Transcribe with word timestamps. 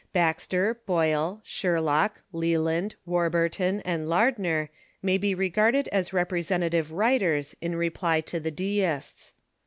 Baxter, 0.13 0.79
Boyle, 0.87 1.41
Sherlock, 1.43 2.21
Leland, 2.33 2.95
Warburton, 3.05 3.81
and 3.81 4.09
Lardner 4.09 4.71
may 5.03 5.19
be 5.19 5.35
regarded 5.35 5.87
as 5.89 6.11
representative 6.11 6.91
writers 6.91 7.53
in 7.61 7.75
re 7.75 7.91
ply 7.91 8.21
to 8.21 8.39
the 8.39 8.49
Deists. 8.49 9.33